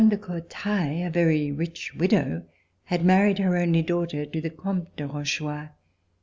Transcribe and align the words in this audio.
de 0.09 0.17
Courtellle, 0.17 1.05
a 1.05 1.11
very 1.11 1.51
rich 1.51 1.93
widow, 1.93 2.43
had 2.85 3.05
married 3.05 3.37
her 3.37 3.55
only 3.55 3.83
daughter 3.83 4.25
to 4.25 4.41
the 4.41 4.49
Comte 4.49 4.95
de 4.95 5.05
Roche 5.05 5.37
chouart. 5.37 5.73